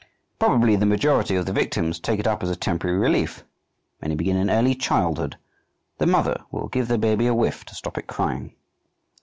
Probably 0.39 0.75
the 0.75 0.87
majority 0.87 1.35
of 1.35 1.45
the 1.45 1.53
victims 1.53 1.99
take 1.99 2.19
it 2.19 2.25
up 2.25 2.41
as 2.41 2.49
a 2.49 2.55
temporary 2.55 2.97
relief; 2.97 3.43
many 4.01 4.15
begin 4.15 4.35
in 4.35 4.49
early 4.49 4.73
childhood; 4.73 5.37
the 5.99 6.07
mother 6.07 6.41
will 6.49 6.69
give 6.69 6.87
the 6.87 6.97
baby 6.97 7.27
a 7.27 7.35
whiff 7.35 7.63
to 7.65 7.75
stop 7.75 7.99
its 7.99 8.07
crying. 8.07 8.55